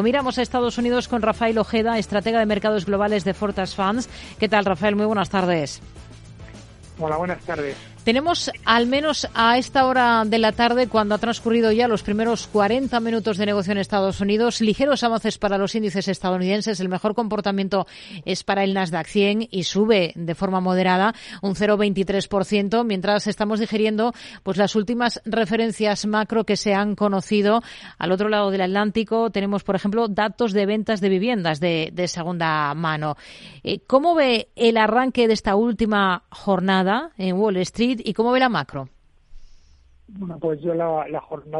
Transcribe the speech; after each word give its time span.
Miramos 0.00 0.38
a 0.38 0.42
Estados 0.42 0.78
Unidos 0.78 1.08
con 1.08 1.22
Rafael 1.22 1.58
Ojeda, 1.58 1.98
estratega 1.98 2.38
de 2.38 2.46
mercados 2.46 2.86
globales 2.86 3.24
de 3.24 3.34
Fortas 3.34 3.74
Funds. 3.74 4.08
¿Qué 4.38 4.48
tal, 4.48 4.64
Rafael? 4.64 4.94
Muy 4.94 5.06
buenas 5.06 5.28
tardes. 5.28 5.82
Hola, 7.00 7.16
buenas 7.16 7.40
tardes. 7.40 7.76
Tenemos 8.08 8.50
al 8.64 8.86
menos 8.86 9.28
a 9.34 9.58
esta 9.58 9.84
hora 9.84 10.24
de 10.24 10.38
la 10.38 10.52
tarde, 10.52 10.86
cuando 10.86 11.14
ha 11.14 11.18
transcurrido 11.18 11.72
ya 11.72 11.88
los 11.88 12.02
primeros 12.02 12.46
40 12.46 12.98
minutos 13.00 13.36
de 13.36 13.44
negocio 13.44 13.72
en 13.72 13.76
Estados 13.76 14.22
Unidos, 14.22 14.62
ligeros 14.62 15.04
avances 15.04 15.36
para 15.36 15.58
los 15.58 15.74
índices 15.74 16.08
estadounidenses. 16.08 16.80
El 16.80 16.88
mejor 16.88 17.14
comportamiento 17.14 17.86
es 18.24 18.44
para 18.44 18.64
el 18.64 18.72
Nasdaq 18.72 19.08
100 19.08 19.48
y 19.50 19.64
sube 19.64 20.12
de 20.14 20.34
forma 20.34 20.62
moderada 20.62 21.14
un 21.42 21.54
0,23%, 21.54 22.82
mientras 22.82 23.26
estamos 23.26 23.60
digiriendo 23.60 24.14
pues 24.42 24.56
las 24.56 24.74
últimas 24.74 25.20
referencias 25.26 26.06
macro 26.06 26.44
que 26.44 26.56
se 26.56 26.72
han 26.72 26.94
conocido. 26.94 27.62
Al 27.98 28.12
otro 28.12 28.30
lado 28.30 28.50
del 28.50 28.62
Atlántico 28.62 29.28
tenemos, 29.28 29.64
por 29.64 29.76
ejemplo, 29.76 30.08
datos 30.08 30.54
de 30.54 30.64
ventas 30.64 31.02
de 31.02 31.10
viviendas 31.10 31.60
de, 31.60 31.92
segunda 32.06 32.72
mano. 32.72 33.18
Eh, 33.62 33.80
¿Cómo 33.86 34.14
ve 34.14 34.48
el 34.56 34.78
arranque 34.78 35.28
de 35.28 35.34
esta 35.34 35.56
última 35.56 36.22
jornada 36.30 37.10
en 37.18 37.36
Wall 37.36 37.58
Street? 37.58 37.97
Y 38.04 38.14
cómo 38.14 38.32
ve 38.32 38.40
la 38.40 38.48
macro? 38.48 38.88
Bueno, 40.08 40.38
pues 40.38 40.60
yo 40.60 40.74
la, 40.74 41.06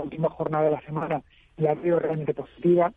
última 0.03 0.31
jornada 0.31 0.65
de 0.65 0.71
la 0.71 0.81
semana 0.81 1.23
la 1.59 1.75
veo 1.75 1.99
realmente 1.99 2.35
positiva. 2.35 2.93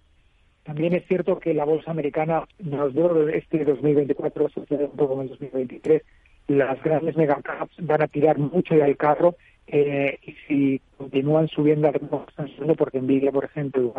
También 0.63 0.93
es 0.93 1.05
cierto 1.07 1.39
que 1.39 1.53
la 1.53 1.65
bolsa 1.65 1.91
americana 1.91 2.45
nos 2.59 2.93
dio 2.93 3.27
este 3.29 3.65
2024 3.65 4.49
sucede 4.49 4.85
un 4.85 4.95
poco 4.95 5.15
en 5.15 5.21
el 5.21 5.29
2023. 5.29 6.03
Las 6.47 6.81
grandes 6.83 7.17
megacaps 7.17 7.75
van 7.79 8.01
a 8.01 8.07
tirar 8.07 8.37
mucho 8.37 8.75
del 8.75 8.95
carro 8.95 9.35
eh, 9.67 10.19
y 10.23 10.35
si 10.47 10.81
continúan 10.97 11.47
subiendo 11.47 11.87
al 11.87 11.93
ritmo 11.95 12.25
están 12.27 12.47
subiendo, 12.49 12.75
porque 12.75 13.01
Nvidia, 13.01 13.31
por 13.31 13.45
ejemplo, 13.45 13.93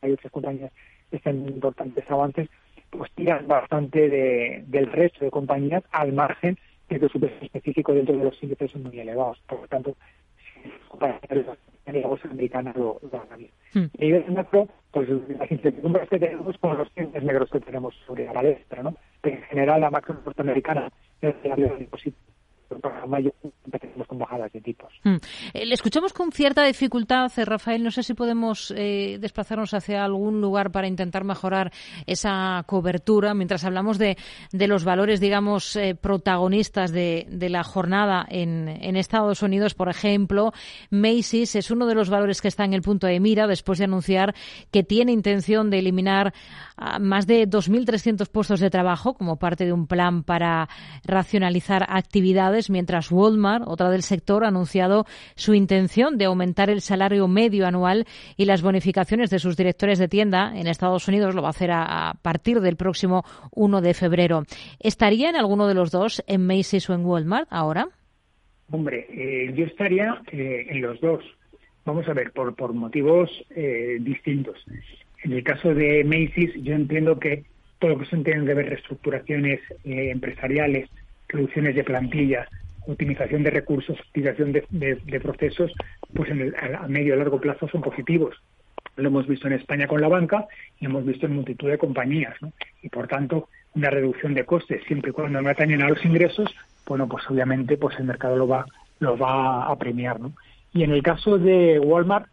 hay 0.00 0.12
otras 0.12 0.32
compañías 0.32 0.72
que 1.10 1.16
están 1.16 1.48
importantes 1.48 2.10
avances, 2.10 2.48
pues 2.90 3.10
tiran 3.12 3.46
bastante 3.46 4.08
de, 4.08 4.64
del 4.66 4.90
resto 4.90 5.24
de 5.24 5.30
compañías 5.30 5.84
al 5.92 6.12
margen 6.12 6.58
su 7.08 7.20
peso 7.20 7.34
específico 7.40 7.92
dentro 7.92 8.16
de 8.16 8.24
los 8.24 8.42
índices 8.42 8.70
son 8.70 8.84
muy 8.84 8.98
elevados. 8.98 9.38
Por 9.46 9.60
lo 9.60 9.68
tanto, 9.68 9.96
para 10.98 11.20
la 11.86 12.06
bolsa 12.06 12.28
americana 12.28 12.72
lo, 12.76 13.00
lo 13.10 13.18
haga 13.20 13.36
bien. 13.36 13.50
Hmm. 13.74 13.86
Y 13.98 14.04
a 14.04 14.06
nivel 14.06 14.32
macro, 14.32 14.68
pues 14.90 15.08
las 15.08 15.50
incertidumbres 15.50 16.08
que 16.08 16.18
tenemos 16.18 16.56
con 16.58 16.76
los 16.76 16.88
índices 16.96 17.22
negros 17.22 17.50
que 17.50 17.60
tenemos 17.60 17.94
sobre 18.06 18.26
la 18.26 18.32
palestra, 18.32 18.82
¿no? 18.82 18.94
Pero 19.20 19.36
en 19.36 19.42
general 19.42 19.80
la 19.80 19.90
macro 19.90 20.16
norteamericana 20.24 20.90
es 21.20 21.34
la 21.44 21.56
positiva 21.90 22.16
empecemos 22.70 24.06
con 24.06 24.18
bajadas 24.18 24.52
de 24.52 24.60
tipos. 24.60 24.92
Hmm. 25.02 25.16
Eh, 25.54 25.66
le 25.66 25.74
escuchamos 25.74 26.12
con 26.12 26.32
cierta 26.32 26.64
dificultad, 26.64 27.30
eh, 27.36 27.44
Rafael. 27.44 27.82
No 27.82 27.90
sé 27.90 28.02
si 28.02 28.14
podemos 28.14 28.72
eh, 28.76 29.18
desplazarnos 29.20 29.74
hacia 29.74 30.04
algún 30.04 30.40
lugar 30.40 30.70
para 30.70 30.86
intentar 30.86 31.24
mejorar 31.24 31.72
esa 32.06 32.62
cobertura 32.66 33.34
mientras 33.34 33.64
hablamos 33.64 33.98
de, 33.98 34.16
de 34.52 34.66
los 34.66 34.84
valores, 34.84 35.20
digamos, 35.20 35.78
protagonistas 36.00 36.92
de, 36.92 37.26
de, 37.30 37.48
la 37.48 37.64
jornada 37.64 38.26
en, 38.28 38.68
en, 38.68 38.96
Estados 38.96 39.42
Unidos. 39.42 39.74
Por 39.74 39.88
ejemplo, 39.88 40.52
Macy's 40.90 41.56
es 41.56 41.70
uno 41.70 41.86
de 41.86 41.94
los 41.94 42.10
valores 42.10 42.42
que 42.42 42.48
está 42.48 42.64
en 42.64 42.74
el 42.74 42.82
punto 42.82 43.06
de 43.06 43.20
mira 43.20 43.46
después 43.46 43.78
de 43.78 43.84
anunciar 43.84 44.34
que 44.70 44.82
tiene 44.82 45.12
intención 45.12 45.70
de 45.70 45.78
eliminar 45.78 46.34
más 47.00 47.26
de 47.26 47.48
2.300 47.48 48.28
puestos 48.28 48.60
de 48.60 48.70
trabajo 48.70 49.14
como 49.14 49.36
parte 49.36 49.64
de 49.64 49.72
un 49.72 49.86
plan 49.86 50.22
para 50.22 50.68
racionalizar 51.04 51.84
actividades 51.88 52.57
mientras 52.68 53.12
Walmart, 53.12 53.64
otra 53.66 53.90
del 53.90 54.02
sector, 54.02 54.44
ha 54.44 54.48
anunciado 54.48 55.06
su 55.36 55.54
intención 55.54 56.18
de 56.18 56.24
aumentar 56.24 56.70
el 56.70 56.80
salario 56.80 57.28
medio 57.28 57.66
anual 57.66 58.06
y 58.36 58.44
las 58.44 58.62
bonificaciones 58.62 59.30
de 59.30 59.38
sus 59.38 59.56
directores 59.56 59.98
de 59.98 60.08
tienda 60.08 60.52
en 60.56 60.66
Estados 60.66 61.06
Unidos. 61.08 61.34
Lo 61.34 61.42
va 61.42 61.48
a 61.48 61.50
hacer 61.50 61.70
a, 61.70 62.14
partir 62.22 62.60
del 62.60 62.76
próximo 62.76 63.24
1 63.52 63.80
de 63.80 63.94
febrero. 63.94 64.42
¿Estaría 64.80 65.30
en 65.30 65.36
alguno 65.36 65.68
de 65.68 65.74
los 65.74 65.90
dos, 65.90 66.22
en 66.26 66.46
Macy's 66.46 66.90
o 66.90 66.94
en 66.94 67.04
Walmart, 67.04 67.48
ahora? 67.50 67.88
Hombre, 68.70 69.06
eh, 69.10 69.52
yo 69.54 69.64
estaría 69.64 70.20
eh, 70.32 70.66
en 70.68 70.82
los 70.82 71.00
dos. 71.00 71.24
Vamos 71.84 72.06
a 72.08 72.12
ver, 72.12 72.32
por, 72.32 72.54
por 72.54 72.74
motivos 72.74 73.30
eh, 73.50 73.96
distintos. 74.00 74.62
En 75.22 75.32
el 75.32 75.42
caso 75.42 75.74
de 75.74 76.04
Macy's, 76.04 76.52
yo 76.62 76.74
entiendo 76.74 77.18
que 77.18 77.44
todo 77.78 77.92
lo 77.92 77.98
que 77.98 78.06
se 78.06 78.16
entiende 78.16 78.46
de 78.46 78.54
ver 78.54 78.68
reestructuraciones 78.70 79.60
empresariales 79.84 80.90
reducciones 81.28 81.74
de 81.74 81.84
plantilla, 81.84 82.48
optimización 82.86 83.42
de 83.42 83.50
recursos, 83.50 83.98
optimización 84.00 84.52
de, 84.52 85.20
procesos, 85.22 85.72
pues 86.14 86.30
en 86.30 86.40
el, 86.40 86.54
a 86.54 86.88
medio 86.88 87.14
y 87.14 87.18
largo 87.18 87.40
plazo 87.40 87.68
son 87.68 87.82
positivos. 87.82 88.36
Lo 88.96 89.08
hemos 89.08 89.26
visto 89.26 89.46
en 89.46 89.52
España 89.52 89.86
con 89.86 90.00
la 90.00 90.08
banca 90.08 90.46
y 90.80 90.86
hemos 90.86 91.04
visto 91.04 91.26
en 91.26 91.36
multitud 91.36 91.68
de 91.68 91.78
compañías. 91.78 92.34
Y 92.82 92.88
por 92.88 93.06
tanto, 93.06 93.48
una 93.74 93.90
reducción 93.90 94.34
de 94.34 94.44
costes, 94.44 94.82
siempre 94.86 95.10
y 95.10 95.12
cuando 95.12 95.40
no 95.40 95.48
atañen 95.48 95.82
a 95.82 95.88
los 95.88 96.04
ingresos, 96.04 96.52
bueno, 96.86 97.06
pues 97.06 97.24
obviamente 97.30 97.76
pues 97.76 97.98
el 97.98 98.06
mercado 98.06 98.36
lo 98.36 98.48
va, 98.48 98.64
lo 98.98 99.16
va 99.16 99.70
a 99.70 99.76
premiar. 99.76 100.18
¿no? 100.18 100.32
Y 100.72 100.82
en 100.82 100.90
el 100.90 101.02
caso 101.02 101.38
de 101.38 101.78
Walmart, 101.78 102.26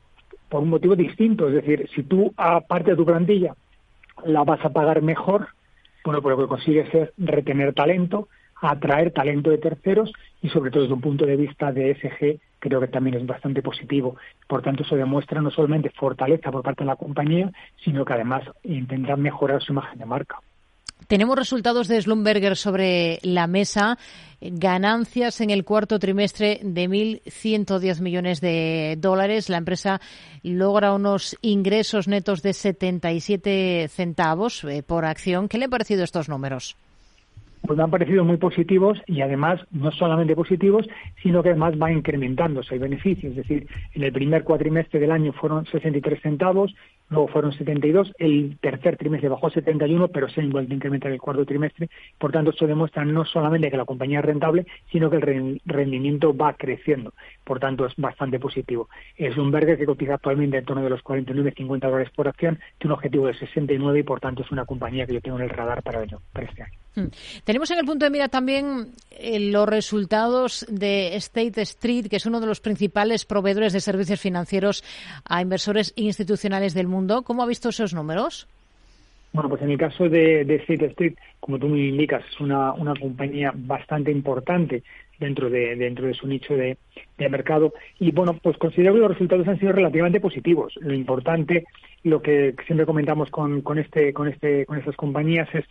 por 0.50 0.64
un 0.64 0.70
motivo 0.70 0.96
distinto, 0.96 1.48
es 1.50 1.56
decir, 1.56 1.90
si 1.94 2.04
tú 2.04 2.34
aparte 2.38 2.92
de 2.92 2.98
tu 2.98 3.06
plantilla 3.06 3.54
la 4.26 4.44
vas 4.44 4.64
a 4.64 4.70
pagar 4.70 5.02
mejor, 5.02 5.48
bueno, 6.04 6.22
pues 6.22 6.38
lo 6.38 6.44
que 6.44 6.50
consigues 6.50 6.94
es 6.94 7.10
retener 7.18 7.74
talento, 7.74 8.30
atraer 8.66 9.12
talento 9.12 9.50
de 9.50 9.58
terceros 9.58 10.12
y 10.42 10.50
sobre 10.50 10.72
todo 10.72 10.84
desde 10.84 10.94
un 10.94 11.02
punto 11.02 11.26
de 11.26 11.36
vista 11.36 11.72
de 11.72 11.92
ESG 11.92 12.40
creo 12.60 12.82
que 12.82 12.88
también 12.88 13.16
es 13.16 13.26
bastante 13.26 13.62
positivo. 13.62 14.16
Por 14.48 14.62
tanto, 14.62 14.84
eso 14.84 14.96
demuestra 14.96 15.42
no 15.42 15.52
solamente 15.52 15.92
fortaleza 15.92 16.52
por 16.52 16.64
parte 16.64 16.84
de 16.84 16.88
la 16.88 16.96
compañía, 16.96 17.52
sino 17.84 18.04
que 18.04 18.14
además 18.14 18.44
intentan 18.64 19.22
mejorar 19.22 19.62
su 19.62 19.72
imagen 19.72 20.00
de 20.00 20.06
marca. 20.06 20.40
Tenemos 21.08 21.38
resultados 21.38 21.88
de 21.88 22.02
Slumberger 22.02 22.56
sobre 22.56 23.20
la 23.22 23.46
mesa. 23.46 24.00
Ganancias 24.42 25.42
en 25.42 25.52
el 25.52 25.64
cuarto 25.64 26.00
trimestre 26.00 26.60
de 26.64 26.90
1.110 26.90 28.02
millones 28.02 28.42
de 28.42 28.96
dólares. 28.98 29.50
La 29.50 29.58
empresa 29.58 30.02
logra 30.42 30.94
unos 30.94 31.38
ingresos 31.42 32.08
netos 32.08 32.42
de 32.42 32.54
77 32.54 33.88
centavos 33.90 34.64
eh, 34.64 34.82
por 34.82 35.06
acción. 35.06 35.48
¿Qué 35.48 35.60
le 35.60 35.66
han 35.66 35.72
parecido 35.72 36.04
estos 36.04 36.30
números? 36.30 36.76
Pues 37.66 37.78
me 37.78 37.84
han 37.84 37.92
parecido 37.92 38.24
muy 38.24 38.38
positivos 38.38 39.02
y 39.06 39.22
además 39.22 39.60
no 39.72 39.92
solamente 39.92 40.36
positivos, 40.36 40.88
sino 41.22 41.44
que 41.44 41.50
además 41.50 41.74
va 41.82 41.92
incrementándose 41.92 42.76
el 42.76 42.82
beneficio. 42.82 43.30
Es 43.30 43.36
decir, 43.36 43.68
en 43.94 44.04
el 44.04 44.12
primer 44.12 44.44
cuatrimestre 44.44 45.00
del 45.00 45.12
año 45.12 45.34
fueron 45.34 45.66
63 45.66 46.22
centavos, 46.22 46.76
luego 47.10 47.28
fueron 47.28 47.54
72, 47.54 48.14
el 48.18 48.58
tercer 48.60 48.98
trimestre 48.98 49.30
bajó 49.30 49.50
71, 49.50 50.08
pero 50.10 50.30
se 50.30 50.42
ha 50.42 50.46
vuelto 50.48 50.74
a 50.74 50.76
incrementar 50.76 51.12
el 51.12 51.20
cuarto 51.20 51.46
trimestre. 51.46 51.90
Por 52.18 52.32
tanto, 52.32 52.52
esto 52.52 52.68
demuestra 52.68 53.06
no 53.06 53.26
solamente 53.26 53.70
que 53.70 53.78
la 53.78 53.86
compañía 53.86 54.20
es 54.20 54.26
rentable, 54.26 54.66
sino 54.92 55.10
que 55.10 55.18
el 55.18 55.62
rendimiento 55.66 56.36
va 56.36 56.54
creciendo. 56.54 57.14
Por 57.44 57.60
tanto, 57.60 57.86
es 57.86 57.94
bastante 57.98 58.40
positivo. 58.40 58.90
Es 59.18 59.38
un 59.38 59.52
verde 59.52 59.78
que 59.78 59.86
cotiza 59.86 60.16
actualmente 60.16 60.58
en 60.58 60.66
torno 60.66 60.84
de 60.84 60.90
los 60.90 61.04
49-50 61.04 61.80
dólares 61.80 62.10
por 62.16 62.28
acción, 62.28 62.60
tiene 62.78 62.94
un 62.94 62.98
objetivo 62.98 63.28
de 63.28 63.34
69 63.36 64.00
y 64.00 64.04
por 64.04 64.20
tanto 64.20 64.44
es 64.44 64.52
una 64.52 64.66
compañía 64.66 65.06
que 65.06 65.14
yo 65.14 65.22
tengo 65.22 65.38
en 65.38 65.44
el 65.44 65.50
radar 65.50 65.84
para, 65.84 66.04
ello, 66.04 66.22
para 66.34 66.48
este 66.48 66.64
año. 66.64 66.85
Hmm. 66.96 67.08
Tenemos 67.44 67.70
en 67.72 67.80
el 67.80 67.86
punto 67.86 68.06
de 68.06 68.10
mira 68.10 68.30
también 68.30 68.88
eh, 69.12 69.40
los 69.40 69.68
resultados 69.68 70.66
de 70.70 71.16
State 71.18 71.62
Street, 71.62 72.08
que 72.08 72.16
es 72.16 72.26
uno 72.26 72.40
de 72.40 72.48
los 72.48 72.62
principales 72.62 73.26
proveedores 73.26 73.74
de 73.74 73.82
servicios 73.82 74.20
financieros 74.20 74.84
a 75.26 75.42
inversores 75.42 75.94
institucionales 75.96 76.74
del 76.74 76.88
mundo. 76.88 77.24
¿Cómo 77.24 77.44
ha 77.44 77.48
visto 77.48 77.70
esos 77.70 77.94
números? 77.94 78.48
Bueno, 79.34 79.50
pues 79.50 79.62
en 79.64 79.72
el 79.72 79.78
caso 79.78 80.08
de, 80.08 80.42
State 80.42 80.86
Street, 80.86 81.16
como 81.42 81.60
tú 81.60 81.68
me 81.68 81.90
indicas, 81.90 82.24
es 82.32 82.40
una, 82.40 82.72
una 82.72 82.94
compañía 82.96 83.52
bastante 83.54 84.10
importante 84.10 84.82
dentro 85.20 85.50
de 85.50 85.76
dentro 85.76 86.08
de 86.08 86.14
su 86.14 86.28
nicho 86.28 86.56
de, 86.56 86.78
mercado. 87.18 87.74
Y 88.00 88.12
bueno 88.12 88.38
pues 88.42 88.58
considero 88.58 88.94
que 88.94 89.00
los 89.00 89.12
resultados 89.12 89.48
han 89.48 89.60
sido 89.60 89.72
relativamente 89.72 90.20
positivos. 90.20 90.74
Lo 90.82 90.94
importante 90.94 91.66
lo 92.04 92.22
que 92.22 92.56
siempre 92.68 92.86
comentamos 92.86 93.30
con, 93.32 93.62
con 93.62 93.80
este 93.80 94.14
con 94.14 94.28
este 94.28 94.66
con 94.66 94.78
estas 94.78 94.96
compañías 94.96 95.50
es 95.54 95.66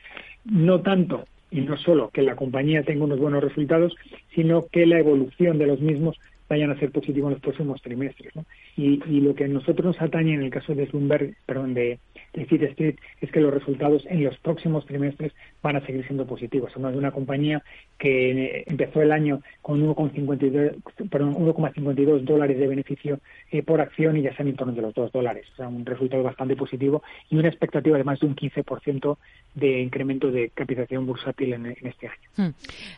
no 0.44 0.80
tanto 0.80 1.24
y 1.50 1.60
no 1.60 1.76
solo 1.76 2.10
que 2.10 2.22
la 2.22 2.34
compañía 2.34 2.82
tenga 2.82 3.04
unos 3.04 3.20
buenos 3.20 3.44
resultados, 3.44 3.94
sino 4.34 4.66
que 4.72 4.86
la 4.86 4.98
evolución 4.98 5.58
de 5.58 5.66
los 5.66 5.80
mismos 5.80 6.18
vayan 6.54 6.70
a 6.70 6.78
ser 6.78 6.92
positivos 6.92 7.28
en 7.28 7.34
los 7.34 7.42
próximos 7.42 7.82
trimestres. 7.82 8.34
¿no? 8.36 8.44
Y, 8.76 9.02
y, 9.06 9.20
lo 9.20 9.34
que 9.34 9.44
a 9.44 9.48
nosotros 9.48 9.86
nos 9.86 10.00
atañe 10.00 10.34
en 10.34 10.42
el 10.42 10.50
caso 10.50 10.74
de 10.74 10.86
Bloomberg, 10.86 11.34
perdón, 11.46 11.74
de, 11.74 11.98
de 12.32 12.42
Street, 12.42 12.96
es 13.20 13.30
que 13.30 13.40
los 13.40 13.52
resultados 13.52 14.04
en 14.08 14.24
los 14.24 14.38
próximos 14.38 14.86
trimestres 14.86 15.32
van 15.62 15.76
a 15.76 15.86
seguir 15.86 16.06
siendo 16.06 16.26
positivos. 16.26 16.72
Somos 16.72 16.92
de 16.92 16.98
una 16.98 17.10
compañía 17.10 17.62
que 17.98 18.30
eh, 18.30 18.64
empezó 18.66 19.02
el 19.02 19.12
año 19.12 19.42
con 19.62 19.82
1,52 19.82 22.20
dólares 22.22 22.58
de 22.58 22.66
beneficio 22.66 23.20
eh, 23.50 23.62
por 23.62 23.80
acción 23.80 24.16
y 24.16 24.22
ya 24.22 24.30
están 24.30 24.48
en 24.48 24.56
torno 24.56 24.72
de 24.72 24.82
los 24.82 24.94
2 24.94 25.12
dólares. 25.12 25.46
O 25.54 25.56
sea, 25.56 25.68
un 25.68 25.86
resultado 25.86 26.22
bastante 26.22 26.56
positivo 26.56 27.02
y 27.30 27.36
una 27.36 27.48
expectativa 27.48 27.96
de 27.96 28.04
más 28.04 28.20
de 28.20 28.26
un 28.26 28.36
15% 28.36 29.16
de 29.54 29.80
incremento 29.80 30.30
de 30.30 30.50
capitalización 30.50 31.06
bursátil 31.06 31.54
en, 31.54 31.66
este 31.82 32.08
año. 32.08 32.28
Hmm. 32.36 32.50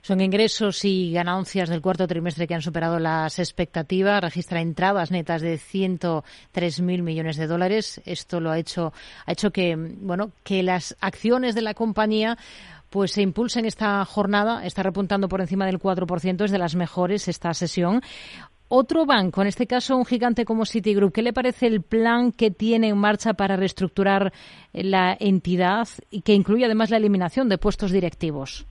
Son 0.02 0.20
ingresos 0.20 0.84
y 0.84 1.12
ganancias 1.12 1.68
del 1.68 1.80
cuarto 1.80 2.06
trimestre 2.06 2.46
que 2.46 2.54
han 2.54 2.62
superado 2.62 2.98
las 2.98 3.38
expectativas. 3.48 4.20
Registra 4.20 4.60
entradas 4.60 5.10
netas 5.10 5.42
de 5.42 5.56
103.000 5.56 7.02
millones 7.02 7.36
de 7.36 7.46
dólares. 7.46 8.00
Esto 8.04 8.40
lo 8.40 8.50
ha 8.50 8.58
hecho, 8.58 8.92
ha 9.24 9.32
hecho 9.32 9.50
que, 9.50 9.76
bueno, 9.76 10.30
que 10.44 10.62
las 10.62 10.96
acciones 11.00 11.54
de 11.54 11.62
la 11.62 11.74
compañía 11.74 12.36
pues 12.90 13.12
se 13.12 13.22
impulsen 13.22 13.66
esta 13.66 14.04
jornada, 14.04 14.64
está 14.64 14.82
repuntando 14.82 15.28
por 15.28 15.40
encima 15.40 15.66
del 15.66 15.78
4%, 15.78 16.44
es 16.44 16.50
de 16.50 16.58
las 16.58 16.76
mejores 16.76 17.28
esta 17.28 17.52
sesión. 17.52 18.00
Otro 18.68 19.06
banco, 19.06 19.42
en 19.42 19.48
este 19.48 19.66
caso 19.66 19.96
un 19.96 20.04
gigante 20.04 20.44
como 20.44 20.66
Citigroup, 20.66 21.12
¿qué 21.12 21.22
le 21.22 21.32
parece 21.32 21.68
el 21.68 21.82
plan 21.82 22.32
que 22.32 22.50
tiene 22.50 22.88
en 22.88 22.98
marcha 22.98 23.34
para 23.34 23.56
reestructurar 23.56 24.32
la 24.72 25.16
entidad 25.20 25.86
y 26.10 26.22
que 26.22 26.34
incluye 26.34 26.64
además 26.64 26.90
la 26.90 26.96
eliminación 26.96 27.48
de 27.48 27.58
puestos 27.58 27.92
directivos? 27.92 28.66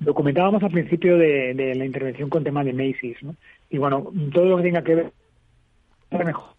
Lo 0.00 0.14
comentábamos 0.14 0.62
al 0.62 0.70
principio 0.70 1.16
de, 1.16 1.74
la 1.76 1.84
intervención 1.84 2.28
con 2.28 2.42
tema 2.42 2.64
de 2.64 2.72
Macy's, 2.72 3.22
¿no? 3.22 3.34
Y 3.70 3.78
bueno, 3.78 4.10
todo 4.32 4.46
lo 4.46 4.56
que 4.58 4.62
tenga 4.62 4.82
que 4.82 4.94
ver 4.94 5.12
mejor 6.10 6.58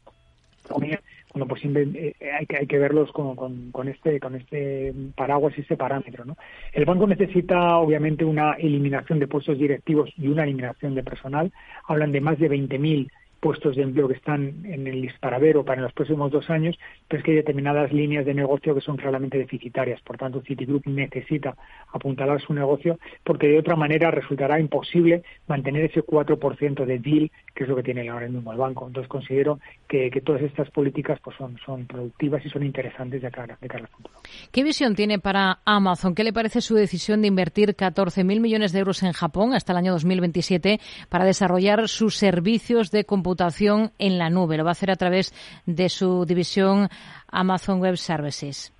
bueno, 1.33 1.47
pues 1.47 1.61
siempre 1.61 1.83
eh, 1.93 2.15
hay, 2.37 2.45
que, 2.45 2.57
hay 2.57 2.67
que 2.67 2.79
verlos 2.79 3.11
con, 3.11 3.35
con, 3.71 3.87
este 3.87 4.19
con 4.19 4.35
este 4.35 4.93
paraguas 5.15 5.53
y 5.57 5.61
este 5.61 5.77
parámetro. 5.77 6.25
¿no? 6.25 6.37
El 6.73 6.85
banco 6.85 7.05
necesita, 7.05 7.77
obviamente, 7.77 8.25
una 8.25 8.53
eliminación 8.53 9.19
de 9.19 9.27
puestos 9.27 9.57
directivos 9.57 10.11
y 10.17 10.27
una 10.27 10.43
eliminación 10.43 10.95
de 10.95 11.03
personal. 11.03 11.51
Hablan 11.87 12.11
de 12.11 12.21
más 12.21 12.39
de 12.39 12.49
20.000 12.49 13.09
puestos 13.39 13.75
de 13.75 13.83
empleo 13.83 14.07
que 14.07 14.15
están 14.15 14.65
en 14.65 14.87
el 14.87 15.01
disparadero 15.01 15.63
para 15.63 15.81
los 15.81 15.93
próximos 15.93 16.31
dos 16.31 16.49
años, 16.49 16.77
pero 17.07 17.19
es 17.19 17.25
que 17.25 17.31
hay 17.31 17.37
determinadas 17.37 17.91
líneas 17.93 18.25
de 18.25 18.33
negocio 18.33 18.75
que 18.75 18.81
son 18.81 18.97
claramente 18.97 19.37
deficitarias. 19.37 20.01
Por 20.01 20.17
tanto, 20.17 20.41
Citigroup 20.41 20.83
necesita 20.85 21.55
apuntalar 21.93 22.41
su 22.41 22.53
negocio 22.53 22.99
porque 23.23 23.47
de 23.47 23.59
otra 23.59 23.75
manera 23.75 24.11
resultará 24.11 24.59
imposible 24.59 25.23
mantener 25.47 25.85
ese 25.85 26.01
4% 26.03 26.85
de 26.85 26.99
deal, 26.99 27.31
que 27.55 27.63
es 27.63 27.69
lo 27.69 27.75
que 27.75 27.83
tiene 27.83 28.09
ahora 28.09 28.27
mismo 28.27 28.51
el 28.51 28.57
banco. 28.57 28.87
Entonces, 28.87 29.09
considero 29.09 29.59
que, 29.87 30.09
todas 30.19 30.41
estas 30.41 30.69
políticas 30.71 31.17
pues 31.23 31.37
son, 31.37 31.57
son 31.65 31.85
productivas 31.85 32.45
y 32.45 32.49
son 32.49 32.63
interesantes 32.63 33.21
de 33.21 33.31
cara, 33.31 33.57
de 33.61 33.67
cara 33.67 33.85
al 33.85 33.87
futuro. 33.87 34.15
¿Qué 34.51 34.63
visión 34.63 34.95
tiene 34.95 35.17
para 35.17 35.59
Amazon? 35.63 36.13
¿Qué 36.13 36.25
le 36.25 36.33
parece 36.33 36.59
su 36.59 36.75
decisión 36.75 37.21
de 37.21 37.29
invertir 37.29 37.69
14.000 37.75 38.39
millones 38.41 38.73
de 38.73 38.79
euros 38.79 39.01
en 39.03 39.13
Japón 39.13 39.53
hasta 39.53 39.71
el 39.71 39.77
año 39.77 39.93
2027 39.93 40.79
para 41.07 41.23
desarrollar 41.23 41.87
sus 41.87 42.15
servicios 42.15 42.91
de 42.91 43.05
computación 43.05 43.28
computación 43.29 43.91
en 43.99 44.17
la 44.17 44.31
nube. 44.31 44.57
Lo 44.57 44.63
va 44.63 44.71
a 44.71 44.77
hacer 44.77 44.89
a 44.89 44.95
través 44.95 45.33
de 45.67 45.87
su 45.87 46.25
división 46.25 46.87
Amazon 47.31 47.79
Web 47.79 47.97
Services. 47.97 48.73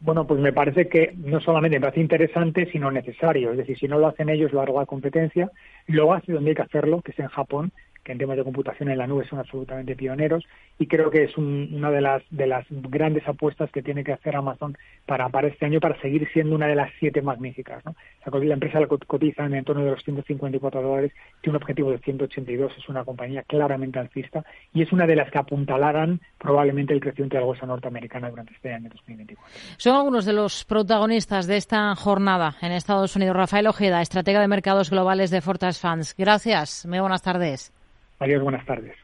Bueno, 0.00 0.26
pues 0.26 0.40
me 0.40 0.52
parece 0.52 0.88
que 0.88 1.12
no 1.16 1.40
solamente 1.40 1.78
me 1.78 1.82
parece 1.82 2.00
interesante, 2.00 2.68
sino 2.72 2.90
necesario. 2.90 3.52
Es 3.52 3.58
decir, 3.58 3.78
si 3.78 3.86
no 3.86 3.98
lo 3.98 4.08
hacen 4.08 4.28
ellos, 4.28 4.52
lo 4.52 4.60
hará 4.60 4.72
la 4.72 4.86
competencia. 4.86 5.50
Lo 5.86 6.12
hace 6.12 6.32
donde 6.32 6.50
hay 6.50 6.56
que 6.56 6.62
hacerlo, 6.62 7.00
que 7.00 7.12
es 7.12 7.18
en 7.20 7.28
Japón, 7.28 7.70
que 8.04 8.12
en 8.12 8.18
temas 8.18 8.36
de 8.36 8.44
computación 8.44 8.88
en 8.90 8.98
la 8.98 9.06
nube 9.06 9.26
son 9.28 9.38
absolutamente 9.38 9.96
pioneros 9.96 10.44
y 10.78 10.86
creo 10.86 11.10
que 11.10 11.24
es 11.24 11.36
una 11.36 11.90
de 11.90 12.00
las 12.00 12.22
de 12.30 12.46
las 12.46 12.64
grandes 12.70 13.26
apuestas 13.28 13.70
que 13.70 13.82
tiene 13.82 14.02
que 14.02 14.12
hacer 14.12 14.36
Amazon 14.36 14.76
para, 15.06 15.28
para 15.28 15.48
este 15.48 15.66
año 15.66 15.80
para 15.80 16.00
seguir 16.00 16.28
siendo 16.32 16.54
una 16.54 16.66
de 16.66 16.74
las 16.74 16.90
siete 16.98 17.20
magníficas. 17.20 17.84
¿no? 17.84 17.94
La, 18.24 18.54
empresa 18.54 18.80
la 18.80 18.86
cotiza 18.86 19.44
en 19.44 19.64
torno 19.64 19.84
de 19.84 19.90
los 19.90 20.02
154 20.02 20.82
dólares, 20.82 21.12
tiene 21.42 21.56
un 21.56 21.62
objetivo 21.62 21.90
de 21.90 21.98
182, 21.98 22.72
es 22.78 22.88
una 22.88 23.04
compañía 23.04 23.42
claramente 23.42 23.98
alcista 23.98 24.44
y 24.72 24.82
es 24.82 24.92
una 24.92 25.06
de 25.06 25.16
las 25.16 25.30
que 25.30 25.38
apuntalarán 25.38 26.20
probablemente 26.38 26.94
el 26.94 27.00
crecimiento 27.00 27.36
de 27.36 27.40
la 27.40 27.46
bolsa 27.46 27.66
norteamericana 27.66 28.30
durante 28.30 28.54
este 28.54 28.72
año 28.72 28.88
2024. 28.90 29.44
Son 29.76 29.96
algunos 29.96 30.24
de 30.24 30.32
los 30.32 30.64
protagonistas 30.64 31.46
de 31.46 31.56
esta 31.56 31.94
jornada 31.94 32.56
en 32.62 32.72
Estados 32.72 33.16
Unidos. 33.16 33.36
Rafael 33.36 33.66
Ojeda, 33.66 34.00
estratega 34.00 34.40
de 34.40 34.48
mercados 34.48 34.90
globales 34.90 35.30
de 35.30 35.40
Fortas 35.40 35.80
Funds. 35.80 36.14
Gracias. 36.16 36.86
Muy 36.86 37.00
buenas 37.00 37.22
tardes. 37.22 37.72
Adiós, 38.20 38.42
buenas 38.42 38.66
tardes. 38.66 38.94